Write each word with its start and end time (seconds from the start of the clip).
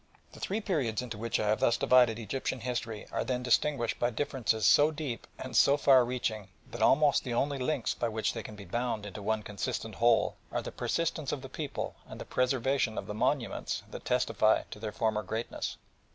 The 0.33 0.39
three 0.39 0.61
periods 0.61 1.03
into 1.03 1.19
which 1.19 1.39
I 1.39 1.49
have 1.49 1.59
thus 1.59 1.77
divided 1.77 2.17
Egyptian 2.17 2.61
history 2.61 3.05
are 3.11 3.23
then 3.23 3.43
distinguished 3.43 3.99
by 3.99 4.09
differences 4.09 4.65
so 4.65 4.89
deep 4.89 5.27
and 5.37 5.55
so 5.55 5.77
far 5.77 6.03
reaching 6.03 6.47
that 6.71 6.81
almost 6.81 7.23
the 7.23 7.35
only 7.35 7.59
links 7.59 7.93
by 7.93 8.09
which 8.09 8.33
they 8.33 8.41
can 8.41 8.55
be 8.55 8.65
bound 8.65 9.05
into 9.05 9.21
one 9.21 9.43
consistent 9.43 9.93
whole 9.93 10.37
are 10.51 10.63
the 10.63 10.71
persistence 10.71 11.31
of 11.31 11.43
the 11.43 11.49
people 11.49 11.93
and 12.07 12.19
the 12.19 12.25
preservation 12.25 12.97
of 12.97 13.05
the 13.05 13.13
monuments 13.13 13.83
that 13.91 14.03
testify 14.03 14.63
to 14.71 14.79
their 14.79 14.91
former 14.91 15.21
greatness. 15.21 15.77